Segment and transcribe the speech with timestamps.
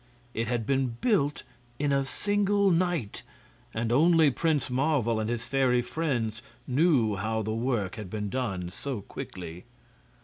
[0.33, 1.43] It had been built
[1.77, 3.21] in a single night,
[3.71, 8.71] and only Prince Marvel and his fairy friends knew how the work had been done
[8.71, 9.65] so quickly.